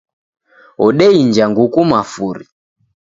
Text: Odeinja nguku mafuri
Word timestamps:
Odeinja 0.85 1.45
nguku 1.51 1.81
mafuri 1.91 2.45